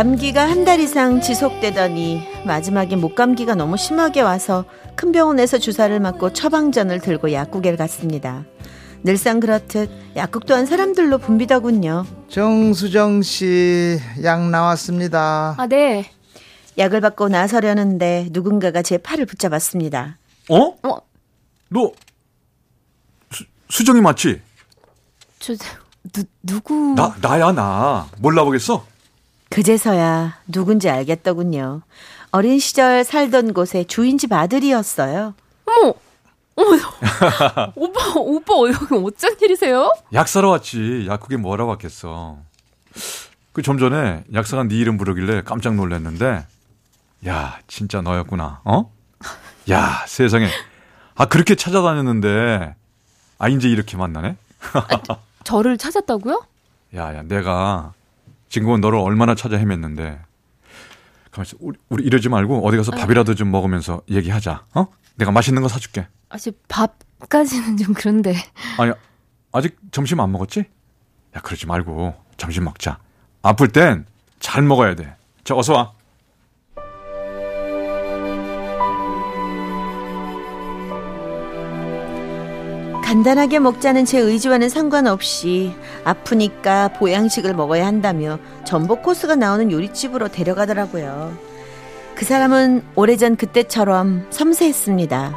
[0.00, 4.64] 감기가 한 달 이상 지속되더니 마지막에 목감기가 너무 심하게 와서
[4.96, 8.46] 큰 병원에서 주사를 맞고 처방전을 들고 약국에 갔습니다.
[9.02, 12.06] 늘상 그렇듯 약국 또한 사람들로 붐비더군요.
[12.28, 15.56] 정수정 씨, 약 나왔습니다.
[15.58, 16.10] 아, 네.
[16.78, 20.16] 약을 받고 나서려는데 누군가가 제 팔을 붙잡았습니다.
[20.48, 20.88] 어?
[20.88, 20.98] 어?
[21.68, 21.92] 너
[23.32, 24.40] 수, 수정이 맞지?
[25.40, 25.52] 저
[26.10, 26.94] 누, 누구?
[26.94, 28.08] 나 나야 나.
[28.18, 28.88] 몰라 보겠어?
[29.50, 31.82] 그제서야 누군지 알겠더군요.
[32.30, 35.34] 어린 시절 살던 곳의 주인집 아들이었어요.
[35.66, 35.94] 어머,
[36.56, 36.76] 어머,
[37.74, 39.92] 오빠, 오빠 여기 어쩐 일이세요?
[40.12, 41.06] 약 사러 왔지.
[41.08, 42.38] 약국에 뭐하러 왔겠어.
[43.52, 46.46] 그 좀 전에 약사가 네 이름 부르길래 깜짝 놀랐는데,
[47.26, 48.60] 야, 진짜 너였구나.
[48.64, 48.90] 어?
[49.70, 50.48] 야, 세상에.
[51.16, 52.74] 아, 그렇게 찾아다녔는데,
[53.38, 54.36] 아, 이제 이렇게 만나네?
[54.72, 56.44] 아, 저를 찾았다고요?
[56.96, 57.92] 야, 야, 내가
[58.50, 60.20] 지금은 너를 얼마나 찾아 헤맸는데.
[61.30, 61.56] 가만있어.
[61.60, 62.96] 우리, 우리 이러지 말고 어디 가서 아.
[62.96, 64.66] 밥이라도 좀 먹으면서 얘기하자.
[64.74, 64.86] 어?
[65.14, 66.06] 내가 맛있는 거 사줄게.
[66.28, 68.34] 아직 밥까지는 좀 그런데.
[68.78, 68.92] 아니,
[69.52, 70.64] 아직 점심 안 먹었지?
[71.36, 72.98] 야, 그러지 말고 점심 먹자.
[73.42, 74.04] 아플 땐
[74.40, 75.14] 잘 먹어야 돼.
[75.44, 75.92] 저 어서 와.
[83.10, 91.36] 간단하게 먹자는 제 의지와는 상관없이 아프니까 보양식을 먹어야 한다며 전복 코스가 나오는 요리집으로 데려가더라고요.
[92.14, 95.36] 그 사람은 오래전 그때처럼 섬세했습니다.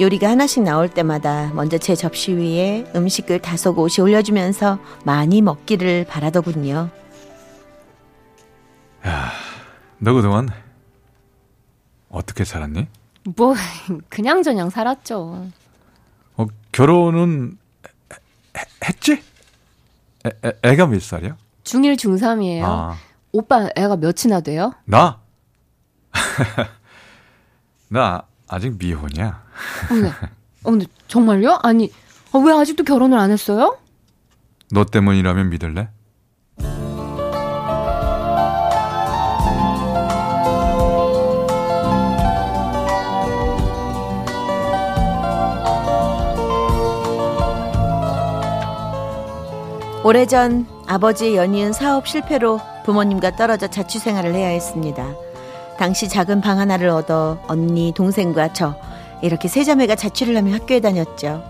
[0.00, 6.90] 요리가 하나씩 나올 때마다 먼저 제 접시 위에 음식을 다섯 옷이 올려주면서 많이 먹기를 바라더군요.
[9.06, 9.30] 야,
[9.98, 10.48] 너 그동안
[12.08, 12.88] 어떻게 살았니?
[13.36, 13.54] 뭐
[14.08, 15.61] 그냥저냥 살았죠.
[16.72, 17.58] 어, 결혼은
[18.56, 19.22] 해, 했지?
[20.26, 21.36] 애, 애, 애가 몇 살이야?
[21.64, 22.62] 중1, 중3이에요.
[22.64, 22.96] 아.
[23.32, 24.72] 오빠 애가 몇이나 돼요?
[24.84, 25.20] 나?
[27.88, 29.42] 나 아직 미혼이야.
[29.90, 30.08] 어, 네.
[30.64, 31.60] 어, 근데 정말요?
[31.62, 31.90] 아니,
[32.32, 33.78] 어, 왜 아직도 결혼을 안 했어요?
[34.70, 35.88] 너 때문이라면 믿을래?
[50.12, 55.06] 오래전 아버지의 연이은 사업 실패로 부모님과 떨어져 자취 생활을 해야 했습니다.
[55.78, 58.76] 당시 작은 방 하나를 얻어 언니, 동생과 저
[59.22, 61.42] 이렇게 세 자매가 자취를 하며 학교에 다녔죠.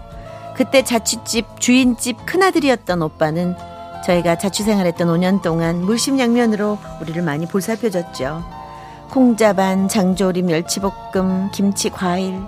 [0.54, 3.56] 그때 자취집 주인집 큰아들이었던 오빠는
[4.04, 8.44] 저희가 자취 생활했던 5년 동안 물심양면으로 우리를 많이 볼살펴줬죠.
[9.10, 12.38] 콩자반, 장조림, 멸치볶음, 김치, 과일.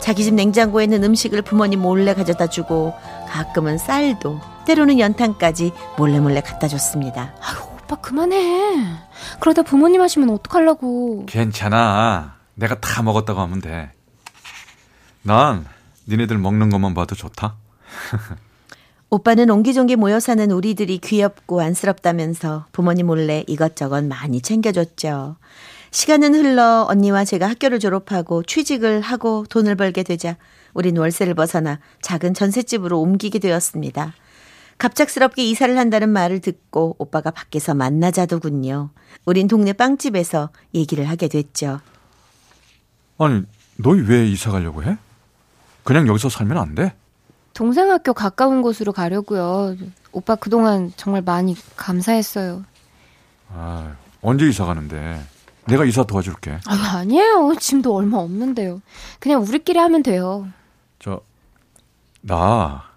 [0.00, 2.94] 자기 집 냉장고에 있는 음식을 부모님 몰래 가져다 주고
[3.28, 7.34] 가끔은 쌀도 때로는 연탄까지 몰래 몰래 갖다 줬습니다.
[7.40, 8.76] 아유, 오빠 그만해.
[9.40, 11.24] 그러다 부모님 하시면 어떡하려고.
[11.24, 12.36] 괜찮아.
[12.54, 13.90] 내가 다 먹었다고 하면 돼.
[15.22, 15.64] 난
[16.06, 17.56] 니네들 먹는 것만 봐도 좋다.
[19.08, 25.36] 오빠는 옹기종기 모여 사는 우리들이 귀엽고 안쓰럽다면서 부모님 몰래 이것저것 많이 챙겨줬죠.
[25.92, 30.36] 시간은 흘러 언니와 제가 학교를 졸업하고 취직을 하고 돈을 벌게 되자
[30.74, 34.12] 우린 월세를 벗어나 작은 전셋집으로 옮기게 되었습니다.
[34.78, 38.90] 갑작스럽게 이사를 한다는 말을 듣고 오빠가 밖에서 만나자더군요.
[39.24, 41.80] 우린 동네 빵집에서 얘기를 하게 됐죠.
[43.18, 43.42] 아니,
[43.76, 44.96] 너희 왜 이사 가려고 해?
[45.82, 46.94] 그냥 여기서 살면 안 돼?
[47.54, 49.76] 동생 학교 가까운 곳으로 가려고요.
[50.12, 52.64] 오빠 그동안 정말 많이 감사했어요.
[53.52, 55.20] 아, 언제 이사 가는데?
[55.66, 56.58] 내가 이사 도와줄게.
[56.66, 57.54] 아, 아니에요.
[57.58, 58.80] 짐도 얼마 없는데요.
[59.18, 60.46] 그냥 우리끼리 하면 돼요.
[60.98, 61.20] 저,
[62.20, 62.87] 나,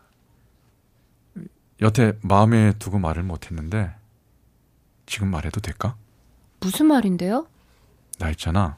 [1.81, 3.91] 여태 마음에 두고 말을 못했는데
[5.05, 5.95] 지금 말해도 될까?
[6.59, 7.47] 무슨 말인데요?
[8.19, 8.77] 나 있잖아.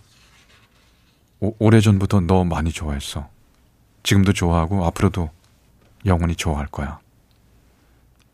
[1.42, 3.28] 오, 오래전부터 너 많이 좋아했어.
[4.04, 5.30] 지금도 좋아하고 앞으로도
[6.06, 7.00] 영원히 좋아할 거야.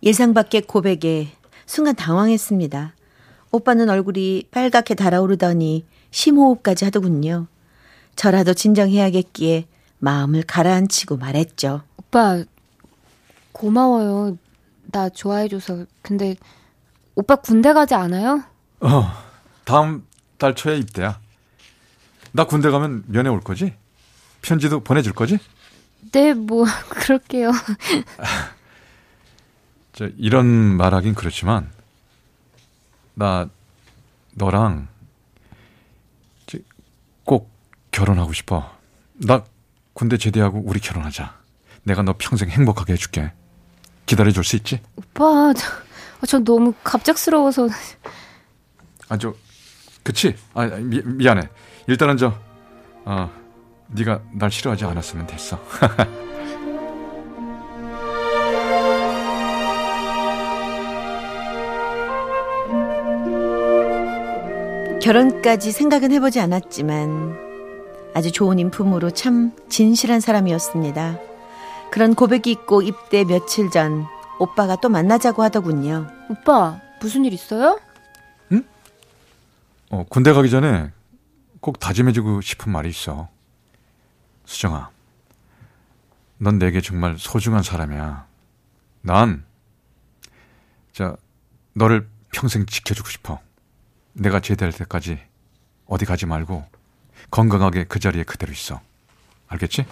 [0.03, 1.31] 예상 밖의 고백에
[1.65, 2.93] 순간 당황했습니다.
[3.51, 7.47] 오빠는 얼굴이 빨갛게 달아오르더니 심호흡까지 하더군요.
[8.15, 9.65] 저라도 진정해야겠기에
[9.97, 11.81] 마음을 가라앉히고 말했죠.
[11.97, 12.43] 오빠,
[13.51, 14.37] 고마워요.
[14.91, 15.85] 나 좋아해줘서.
[16.01, 16.35] 근데,
[17.15, 18.43] 오빠 군대 가지 않아요?
[18.79, 19.11] 어,
[19.65, 20.05] 다음
[20.37, 21.19] 달 초에 입대야.
[22.31, 23.73] 나 군대 가면 면회 올 거지?
[24.41, 25.37] 편지도 보내줄 거지?
[26.11, 27.51] 네, 뭐, 그럴게요.
[29.93, 31.71] 저, 이런 말하긴 그렇지만,
[33.15, 33.49] 나,
[34.35, 34.87] 너랑,
[37.25, 37.51] 꼭
[37.91, 38.75] 결혼하고 싶어.
[39.13, 39.43] 나
[39.93, 41.37] 군대 제대하고 우리 결혼하자.
[41.83, 43.31] 내가 너 평생 행복하게 해줄게.
[44.09, 44.81] 기다려줄 수 있지?
[44.95, 45.67] 오빠, 저,
[46.25, 47.69] 저 너무 갑작스러워서.
[49.07, 49.35] 아, 저,
[50.01, 50.35] 그치?
[50.55, 51.47] 아, 미, 미안해.
[51.85, 52.33] 일단은 저,
[53.05, 53.31] 어,
[53.89, 55.59] 네가 날 싫어하지 않았으면 됐어.
[64.99, 67.37] 결혼까지 생각은 해보지 않았지만
[68.15, 71.28] 아주 좋은 인품으로 참 진실한 사람이었습니다.
[71.91, 74.05] 그런 고백이 있고 입대 며칠 전
[74.39, 76.07] 오빠가 또 만나자고 하더군요.
[76.29, 77.79] 오빠, 무슨 일 있어요?
[78.51, 78.63] 응?
[79.89, 80.91] 어, 군대 가기 전에
[81.59, 83.27] 꼭 다짐해주고 싶은 말이 있어.
[84.45, 84.89] 수정아,
[86.37, 88.25] 넌 내게 정말 소중한 사람이야.
[89.01, 89.43] 난,
[90.93, 91.15] 자,
[91.73, 93.39] 너를 평생 지켜주고 싶어.
[94.13, 95.19] 내가 제대할 때까지
[95.85, 96.65] 어디 가지 말고
[97.31, 98.79] 건강하게 그 자리에 그대로 있어.
[99.47, 99.85] 알겠지?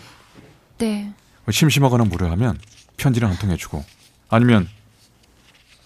[0.77, 1.13] 네.
[1.51, 2.57] 심심하거나 무료하면
[2.97, 3.83] 편지를 한 통 해주고
[4.29, 4.67] 아니면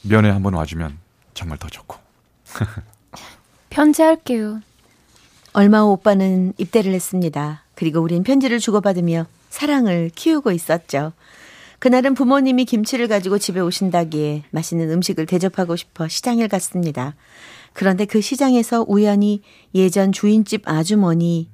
[0.03, 0.97] 면회 한번 와주면
[1.33, 1.97] 정말 더 좋고.
[3.69, 4.61] 편지할게요.
[5.53, 7.63] 얼마 후 오빠는 입대를 했습니다.
[7.75, 11.13] 그리고 우린 편지를 주고받으며 사랑을 키우고 있었죠.
[11.79, 17.15] 그날은 부모님이 김치를 가지고 집에 오신다기에 맛있는 음식을 대접하고 싶어 시장을 갔습니다.
[17.73, 19.41] 그런데 그 시장에서 우연히
[19.73, 21.49] 예전 주인집 아주머니,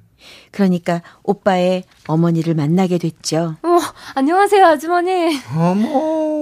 [0.50, 3.56] 그러니까 오빠의 어머니를 만나게 됐죠.
[3.62, 3.78] 어,
[4.14, 5.38] 안녕하세요, 아주머니.
[5.56, 5.88] 어머,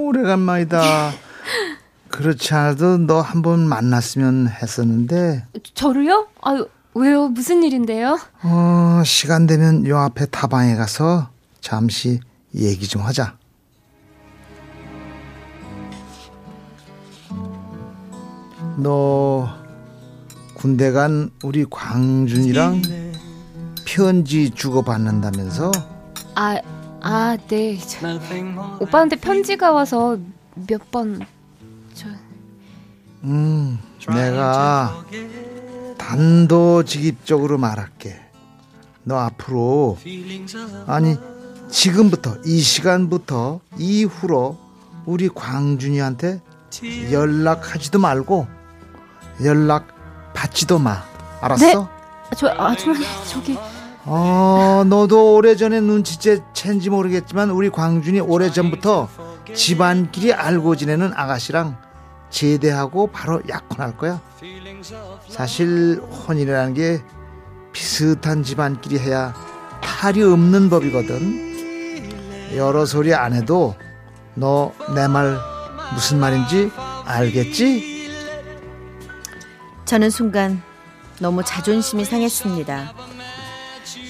[0.07, 0.83] 오래간만이다.
[2.09, 5.45] 그렇지 않아도 너 한 번 만났으면 했었는데.
[5.75, 6.29] 저를요?
[6.43, 7.29] 아유, 왜요?
[7.29, 8.19] 무슨 일인데요?
[8.43, 11.29] 어, 시간 되면 요 앞에 타방에 가서
[11.61, 12.21] 잠시
[12.55, 13.37] 얘기 좀 하자.
[18.79, 19.49] 너
[20.55, 22.83] 군대 간 우리 광준이랑
[23.97, 25.73] 편지 주고받는다면서?
[26.35, 26.61] 아,
[27.01, 27.79] 아, 네.
[27.79, 28.21] 저,
[28.79, 30.19] 오빠한테 편지가 와서
[30.55, 31.25] 몇 번,
[31.95, 32.07] 저.
[33.25, 35.03] 음, 내가
[35.97, 38.21] 단도직입적으로 말할게.
[39.03, 39.97] 너 앞으로,
[40.87, 41.17] 아니,
[41.71, 44.59] 지금부터, 이 시간부터 이후로
[45.07, 46.43] 우리 광준이한테
[47.11, 48.47] 연락하지도 말고
[49.43, 49.89] 연락
[50.35, 51.03] 받지도 마.
[51.41, 51.65] 알았어?
[51.65, 51.75] 네.
[52.37, 53.57] 저 아주머니 저기
[54.09, 59.09] 어, 너도 오래전에 눈치챘는지 모르겠지만 우리 광준이 오래전부터
[59.55, 61.77] 집안끼리 알고 지내는 아가씨랑
[62.31, 64.21] 제대하고 바로 약혼할 거야.
[65.29, 67.03] 사실 혼이라는 게
[67.73, 69.35] 비슷한 집안끼리 해야
[69.83, 72.55] 탈이 없는 법이거든.
[72.57, 73.75] 여러 소리 안 해도
[74.35, 75.37] 너 내 말
[75.95, 76.71] 무슨 말인지
[77.05, 77.97] 알겠지?
[79.85, 80.63] 저는 순간
[81.21, 82.93] 너무 자존심이 상했습니다.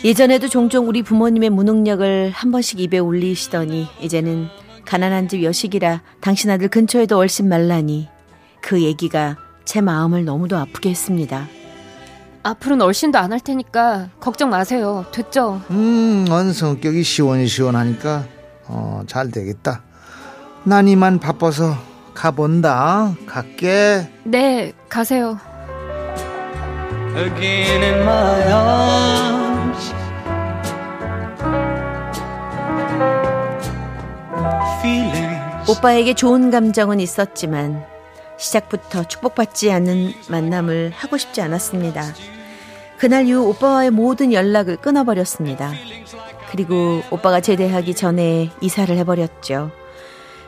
[0.05, 4.49] 예전에도 종종 우리 부모님의 무능력을 한 번씩 입에 올리시더니 이제는
[4.85, 8.09] 가난한 집 여식이라 당신 아들 근처에도 얼씬 말라니
[8.61, 11.49] 그 얘기가 제 마음을 너무도 아프게 했습니다.
[12.45, 15.05] 앞으로는 얼씬도 안 할 테니까 걱정 마세요.
[15.11, 15.61] 됐죠?
[15.71, 18.25] 음, 넌 성격이 시원시원하니까
[18.69, 19.83] 어, 잘 되겠다.
[20.63, 21.75] 난 이만 바빠서
[22.15, 23.17] 가본다.
[23.27, 24.09] 갈게.
[24.25, 25.39] 네, 가세요.
[35.69, 37.85] 오빠에게 좋은 감정은 있었지만
[38.39, 42.05] 시작부터 축복받지 않는 만남을 하고 싶지 않았습니다.
[42.99, 45.73] 그날 이후 오빠와의 모든 연락을 끊어버렸습니다.
[46.51, 49.73] 그리고 오빠가 제대하기 전에 이사를 해버렸죠.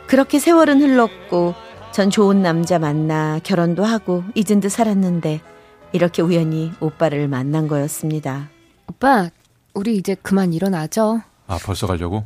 [0.06, 1.54] 그렇게 세월은 흘렀고
[1.90, 5.40] 전 좋은 남자 만나 결혼도 하고 잊은 듯 살았는데
[5.92, 8.48] 이렇게 우연히 오빠를 만난 거였습니다.
[8.86, 9.30] 오빠,
[9.74, 11.22] 우리 이제 그만 일어나죠.
[11.48, 12.24] 아, 벌써 가려고?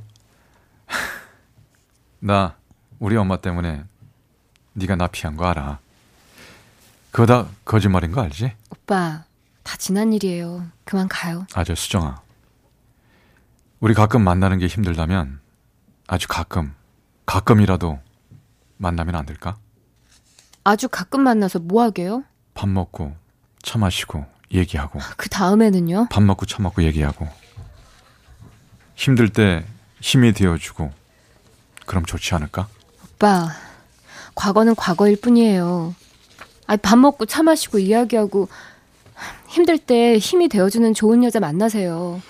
[2.20, 2.56] 나
[3.02, 3.82] 우리 엄마 때문에
[4.74, 5.80] 네가 나 피한 거 알아.
[7.10, 8.52] 그거 다 거짓말인 거 알지?
[8.70, 9.24] 오빠,
[9.64, 10.68] 다 지난 일이에요.
[10.84, 11.44] 그만 가요.
[11.52, 12.22] 아, 저 수정아.
[13.80, 15.40] 우리 가끔 만나는 게 힘들다면
[16.06, 16.76] 아주 가끔,
[17.26, 17.98] 가끔이라도
[18.76, 19.56] 만나면 안 될까?
[20.62, 22.22] 아주 가끔 만나서 뭐 하게요?
[22.54, 23.16] 밥 먹고,
[23.64, 25.00] 차 마시고, 얘기하고.
[25.16, 26.06] 그 다음에는요?
[26.08, 27.28] 밥 먹고, 차 먹고, 얘기하고.
[28.94, 29.66] 힘들 때
[30.00, 30.92] 힘이 되어주고
[31.84, 32.68] 그럼 좋지 않을까?
[33.22, 33.50] 오빠,
[34.34, 35.94] 과거는 과거일 뿐이에요.
[36.66, 38.48] 아니, 밥 먹고 차 마시고 이야기하고
[39.48, 42.20] 힘들 때 힘이 되어주는 좋은 여자 만나세요.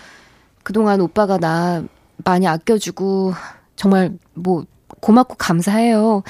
[0.63, 1.83] 그동안 오빠가 나
[2.19, 3.33] 많이 아껴주고
[3.75, 4.67] 정말 뭐
[5.01, 6.25] 고맙고 감사해요.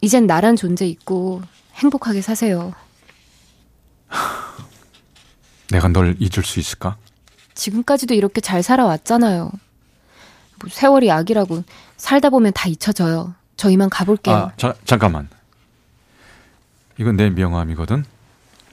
[0.00, 1.42] 이젠 나란 존재 있고
[1.74, 2.72] 행복하게 사세요.
[5.70, 6.96] 내가 널 잊을 수 있을까?
[7.52, 9.50] 지금까지도 이렇게 잘 살아왔잖아요.
[10.60, 11.62] 뭐 세월이 약이라고
[11.98, 13.34] 살다 보면 다 잊혀져요.
[13.56, 14.34] 저 이만 가볼게요.
[14.34, 15.28] 아, 자, 잠깐만.
[16.98, 18.04] 이건 내 명함이거든.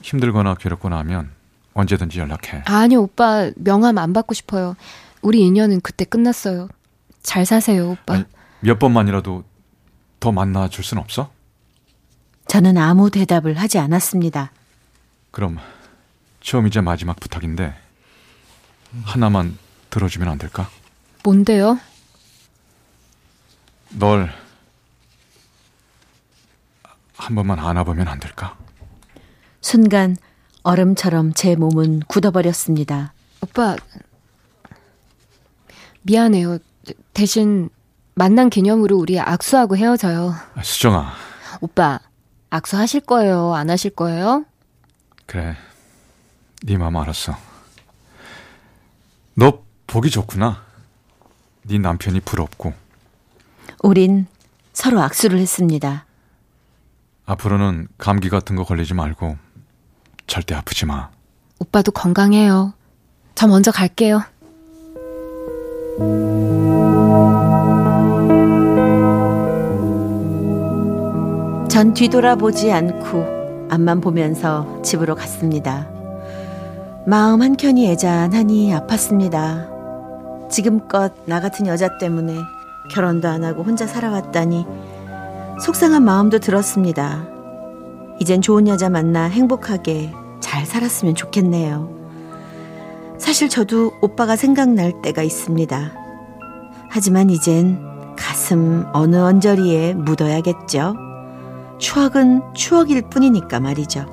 [0.02, 1.30] 힘들거나 괴롭거나 하면
[1.72, 2.62] 언제든지 연락해.
[2.66, 4.76] 아니 오빠 명함 안 받고 싶어요.
[5.22, 6.68] 우리 인연은 그때 끝났어요.
[7.22, 8.14] 잘 사세요 오빠.
[8.14, 8.24] 아니,
[8.60, 9.44] 몇 번만이라도
[10.20, 11.30] 더 만나 줄 순 없어?
[12.46, 14.52] 저는 아무 대답을 하지 않았습니다.
[15.30, 15.58] 그럼
[16.42, 17.74] 처음이자 마지막 부탁인데
[19.04, 19.56] 하나만
[19.90, 20.68] 들어주면 안 될까?
[21.24, 21.78] 뭔데요?
[23.98, 24.30] 널
[27.24, 28.54] 한 번만 안아보면 안 될까?
[29.62, 30.14] 순간
[30.62, 33.14] 얼음처럼 제 몸은 굳어버렸습니다.
[33.40, 33.76] 오빠
[36.02, 36.58] 미안해요.
[37.14, 37.70] 대신
[38.14, 40.34] 만난 기념으로 우리 악수하고 헤어져요.
[40.54, 41.14] 아, 수정아,
[41.62, 41.98] 오빠
[42.50, 43.54] 악수하실 거예요?
[43.54, 44.44] 안 하실 거예요?
[45.24, 45.56] 그래.
[46.62, 47.34] 네 마음 알았어.
[49.32, 50.62] 너 보기 좋구나.
[51.62, 52.74] 네 남편이 부럽고
[53.82, 54.26] 우린
[54.74, 56.03] 서로 악수를 했습니다.
[57.26, 59.36] 앞으로는 감기 같은 거 걸리지 말고
[60.26, 61.10] 절대 아프지 마.
[61.58, 62.74] 오빠도 건강해요.
[63.34, 64.22] 저 먼저 갈게요.
[71.68, 75.88] 전 뒤돌아보지 않고 앞만 보면서 집으로 갔습니다.
[77.06, 79.74] 마음 한켠이 애잔하니 아팠습니다.
[80.50, 82.36] 지금껏 나 같은 여자 때문에
[82.92, 84.64] 결혼도 안 하고 혼자 살아왔다니
[85.64, 87.26] 속상한 마음도 들었습니다.
[88.20, 91.88] 이젠 좋은 여자 만나 행복하게 잘 살았으면 좋겠네요.
[93.18, 95.94] 사실 저도 오빠가 생각날 때가 있습니다.
[96.90, 97.82] 하지만 이젠
[98.14, 100.96] 가슴 어느 언저리에 묻어야겠죠.
[101.78, 104.04] 추억은 추억일 뿐이니까 말이죠.